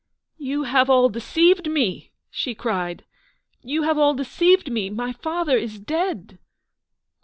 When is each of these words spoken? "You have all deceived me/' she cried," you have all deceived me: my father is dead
"You 0.49 0.63
have 0.63 0.89
all 0.89 1.09
deceived 1.09 1.65
me/' 1.65 2.09
she 2.31 2.55
cried," 2.55 3.05
you 3.71 3.83
have 3.83 3.99
all 3.99 4.15
deceived 4.15 4.71
me: 4.71 4.89
my 4.89 5.13
father 5.13 5.55
is 5.57 5.79
dead 5.79 6.39